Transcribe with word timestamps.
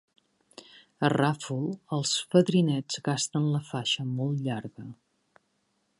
A 1.07 1.11
Ràfol 1.13 1.67
els 1.99 2.15
fadrinets 2.33 2.99
gasten 3.11 3.45
la 3.57 3.61
faixa 3.71 4.11
molt 4.17 4.45
llarga. 4.49 4.91